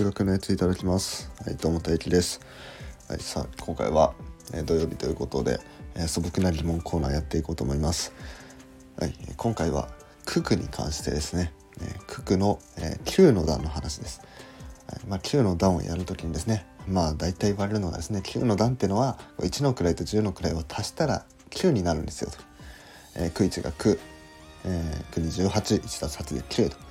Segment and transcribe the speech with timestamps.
[0.00, 1.30] 数学のやついただきます。
[1.44, 2.40] はいどうも大輝です。
[3.06, 4.14] はいさあ今回は、
[4.54, 5.60] えー、土曜日ということで、
[5.94, 8.14] えー、素朴な疑問コーナーやっていこうと思います。
[8.98, 9.90] はい今回は
[10.24, 14.22] 九九に関してですね、えー、九九の、えー、9の段の話です、
[14.86, 22.38] はいまあ、9の段をやるときにですねまあ大体言われるのがですね9の段っていうのは1の位と10の位を足したら9になるんですよと、
[23.16, 23.98] えー、9 1が9、
[24.64, 26.89] えー、9に181たす8で9と。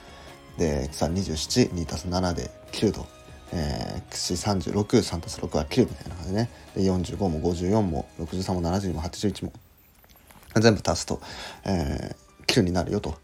[0.60, 3.08] で327、2たす7で9と、
[3.54, 6.50] えー、36、3たす6は9みたいな感じでね。
[6.76, 9.54] で、45も54も63も72も81も
[10.60, 11.22] 全部足すと、
[11.66, 13.18] えー、9になるよと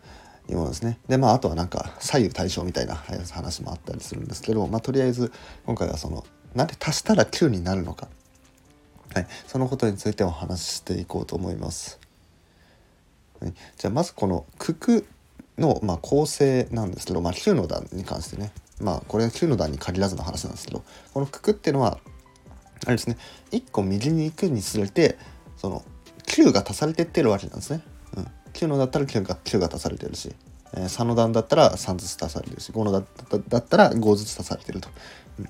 [0.50, 0.98] いうものですね。
[1.10, 5.34] で、まあ、あとはなんか左右対称みたいな話もあったりするんですけど、まあ、とりあえず
[5.66, 6.26] 今回はその、
[6.56, 8.08] なんで足したら9になるのか。
[9.14, 12.00] はい、そのことについてお話ししていこうと思います。
[13.42, 15.06] はい、じゃあまずこの九九
[15.58, 22.00] の、まあ、構成なんですけど、まあ、9の段に関してねまあこれは9の段に限らずの話なんですけどこの九九っていうのは
[22.86, 23.18] あれですね
[23.52, 25.18] 1個右に行くにつれて
[25.58, 25.84] その
[26.28, 27.82] 9が足されてってるわけなんですね。
[28.18, 30.34] うん、9のだったら9が ,9 が足されてるし、
[30.74, 33.04] えー、3の段だったら3ずつ足されてるし5のだ
[33.48, 34.90] だったら5ずつ足されてると。
[35.40, 35.50] うん、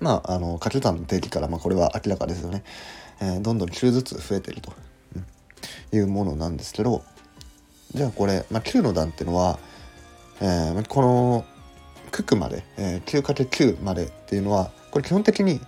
[0.00, 2.64] まああの掛け算の定義からまあこれは明らかですよね。
[3.20, 4.72] えー、どんどん9ずつ増えてると、
[5.14, 7.02] うん、いうものなんですけど
[7.96, 9.58] じゃあこれ、まあ、9の段っていうのは、
[10.42, 11.46] えー、この
[12.12, 15.60] 九九まで、えー、9×9 までっていうのはこれ基本的に、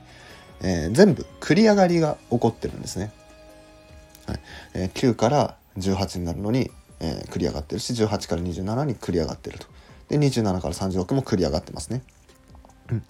[0.60, 3.12] えー、全部繰り上がりが起こってるんですね。
[4.26, 4.40] はい
[4.74, 9.66] えー、9から18になるのに、えー、繰り上がってるし18から27に繰り上がってると。
[10.10, 12.02] で27から36も繰り上がってますね。
[12.90, 13.02] うん、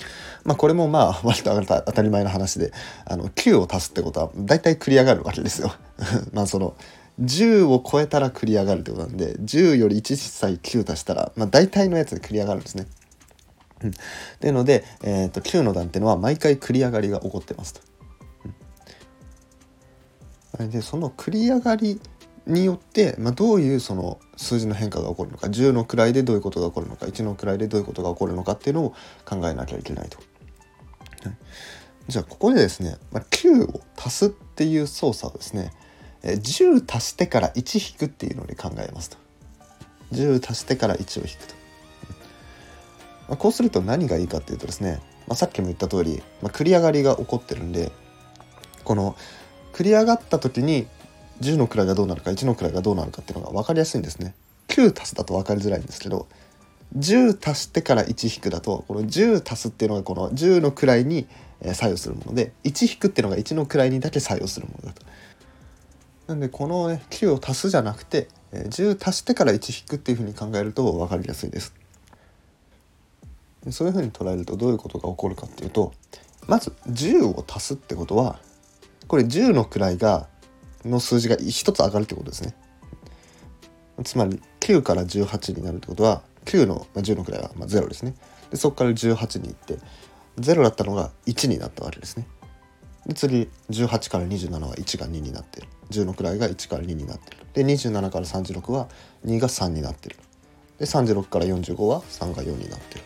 [0.44, 2.72] まあこれもまあ 割と当たり前の話で
[3.05, 5.74] あの9を足すってことは大体繰り上がるわけですよ。
[6.33, 6.77] まあその
[7.20, 12.86] 10を超えたら繰り上がるってことなんで10より1歳9足したら、まあ、大体のやつで繰り上がるんですね。
[13.83, 13.92] うん、っ
[14.41, 17.80] ていうので、えーと、9の段っていうのは毎回繰り上がりが起こってますと。
[20.61, 22.01] うん、でその繰り上がり
[22.46, 30.18] によって、まあ、どういうその数字の変化が起こるのか10の位でどういうことが起こるのか1の位でどういうことが起こるのかっていうのを考えなきゃいけないと。
[31.24, 31.36] はい、
[32.08, 35.73] じゃあここでですね、まあ、9を足すっていう操作をですね
[36.36, 39.16] 10足してから1引くっていうので考えますと。
[40.12, 41.55] 10足してから1を引くと、
[43.28, 47.92] まあ、こうすると何がいいかっていうとですね、まあ、さっきも言った通り、まあ、繰り上がりが起こってるんで
[48.84, 49.16] この
[49.72, 50.86] 繰り上がった時に
[51.40, 54.34] 10の位がどうなるか1の位がどうなるかっていうのが分かりやすいんですね。
[54.68, 56.27] 9足すだと分かりづらいんですけど
[56.96, 61.27] 10足してから1引くだとこの10足すっていうのがこの10の位に
[61.74, 65.02] 作用するもので1引くっていうのが1の位にだけ作用するものだと。
[66.28, 71.74] なんでこの、ね、9を足すじゃなくて10足してから1引くっていうふうに考えると分かりやすいです。
[73.70, 75.92] そういうふうに捉えるとどういうことが起こるかっていうと
[76.46, 78.39] まず10を足すってことは
[79.08, 80.28] これ10の位が
[80.84, 82.55] の数字が1つ上がるってことですね。
[84.05, 88.14] つまり9から18になるってことは9の、まあ、10の位はまあ0ですね。
[88.50, 89.78] でそこから18に行って
[90.39, 92.27] 0だったのが1になったわけですね。
[93.14, 95.69] 次18から27は1が2になってる。
[95.91, 97.39] 10の位が1から2になってる。
[97.55, 98.89] で27から36は
[99.24, 100.17] 2が3になってる。
[100.79, 103.01] で36から45は3が4になって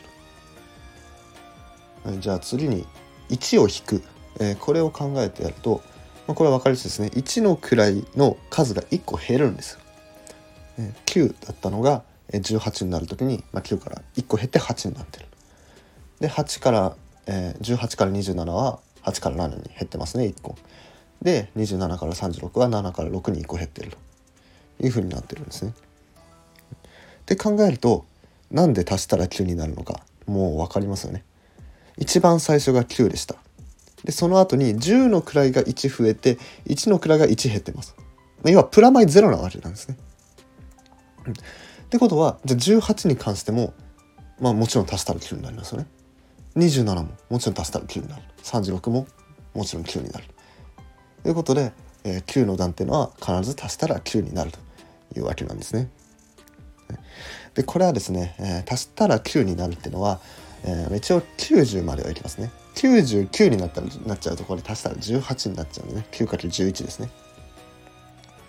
[2.04, 2.86] る、じゃあ次に
[3.30, 4.04] 1を引く、
[4.40, 5.80] えー、これを考えてやると、
[6.26, 7.08] まあ、これは分かりやすいですね。
[7.14, 9.78] 1の位の数が1個減るんです、
[10.78, 15.26] えー、9だったのが18になる時に、まあ、9から1個減って8になってる。
[16.20, 16.96] で8から、
[17.26, 20.56] えー、18から27は8から7に減ってますね1個
[21.22, 25.72] で27から36は7から6に1個減ってるというふうになってるんですね。
[25.72, 28.04] って考えると
[28.50, 31.24] なんで足したら9になるのかもう分かりますよね。
[31.96, 33.36] 一番最初が9でした。
[34.04, 37.94] でその後に10の位が1増えて1の位が1減ってます。
[38.44, 39.96] 要はプラマイ0なわけなんですね。
[41.84, 43.74] ってことはじゃあ18に関しても
[44.40, 45.86] まあもちろん足したら9になりますよね。
[46.56, 49.06] 27ももちろん足したら9になる36も
[49.54, 50.24] もちろん9になる
[51.22, 51.72] ということで、
[52.04, 54.58] えー、9の段っていうのは必ず足したら9になると
[55.18, 55.88] いうわけなんですね。
[57.54, 60.20] でこれはですね、えー、足したら9になるっていうのは、
[60.64, 62.50] えー、一応90まではいきますね。
[62.74, 67.10] 99になったなっちゃうとこれ足したら18になっちゃうんでね 9×11 ですね。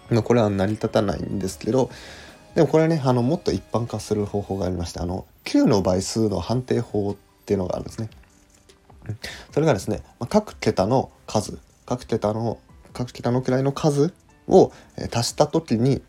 [0.10, 1.90] まあ、これは成り立たないんですけど
[2.56, 8.10] でもこれはねあのもっと一般化する方法がありましてあの9の倍数の判定法っていうのがあるんですね。
[9.52, 12.58] それがですねま各桁の数各桁の
[12.94, 14.14] 各桁の位の数
[14.48, 14.72] を
[15.14, 16.02] 足した時に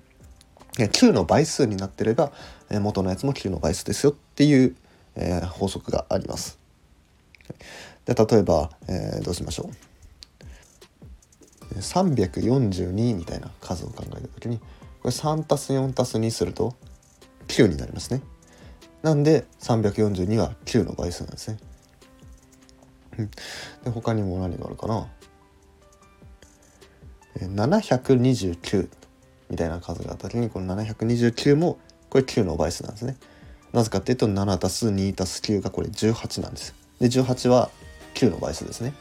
[0.74, 2.32] 9の倍数になってれば
[2.70, 4.76] 元のやつも9の倍数ですよっていう
[5.50, 6.58] 法則があります。
[8.04, 9.74] で例えば、えー、どうしましょう
[11.78, 14.64] 342みたいな数を考えた時にこ
[15.04, 16.74] れ3たす4たす2すると
[17.48, 18.22] 9になりますね
[19.04, 21.58] なんで342は9の倍数なんですね。
[23.84, 25.06] で他にも何があるかな
[27.38, 28.88] ？729
[29.50, 31.78] みたいな数があった時にこの729も
[32.08, 33.18] これ9の倍数なんですね。
[33.74, 36.74] なぜかっていうと7たす2たす9がこれ18なんです。
[36.98, 37.70] で18は
[38.14, 38.94] 9の倍数ですね、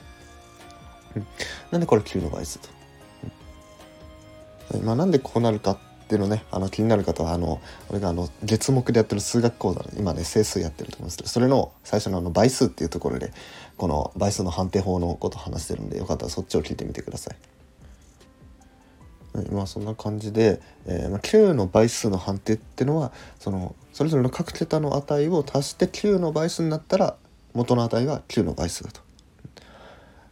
[1.71, 2.67] なんでこれ9の倍数と、
[4.83, 5.77] まあ、なんでこうなるかっ
[6.13, 13.33] ていうのねあの気になる方はあの俺があの月目でやってる数学講座今ね整数やってると思うんですけどそれの最初のあの倍数っていうところで
[13.77, 17.37] この倍数の判定法のこと話してるんでよかったらそっちを聞いてみてください。
[19.51, 27.15] まあそんな感じで、えー、まあ、9の倍数の判定っていうのはそのそれぞれの各桁の値を足して9の倍数になったら
[27.55, 29.01] 元の値が9の倍数だと。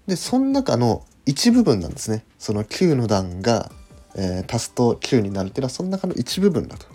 [0.06, 3.72] でその中の一部分なんですねその9の段が、
[4.16, 6.86] えー、足すと9になるっていうのはその中の一部分だと。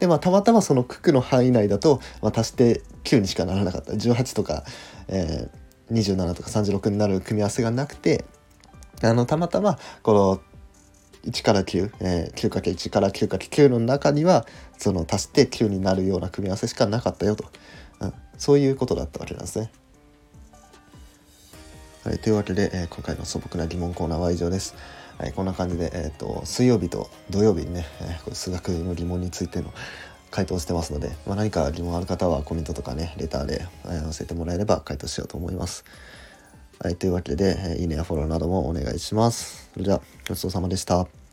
[0.00, 4.64] でまあたまたまその九九の範囲内だと、まあ、足して9にしかならなかった18とか、
[5.08, 8.24] えー、27とか36になる組み合わせがなくて
[9.02, 10.40] あのたまたまこの
[11.30, 14.46] 1から9、えー、9×1 から 9×9 の中には
[14.78, 17.44] その足して9になるような組み合わせしかなかったよと、
[18.00, 19.70] うん、そういうことだったわけなんですね。
[22.04, 24.74] はい、というわけで、えー、今回の素朴な疑問コーナーは以上です。
[25.16, 29.72] はい、こんな感じで、えーと、水曜日と土曜日にね、えー、数学の疑問についての
[30.30, 35.86] 回答してますので、まあ、何か疑問ある方はコメントとかねレターで、えー、教えてもらえれば回答しようと思います。
[36.78, 39.70] はい、というわけで、えいいねやフォローなどもお願いします。
[39.72, 41.23] それではごちそうさまでした。